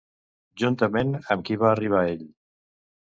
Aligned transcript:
Juntament 0.61 1.13
amb 1.35 1.45
qui 1.51 1.59
va 1.65 1.69
arribar 1.75 2.03
ell? 2.15 2.25